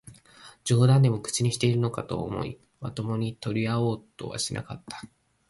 [0.65, 4.99] 冗談でも口にしているのかと思い、まともに取り合おうとはしなかった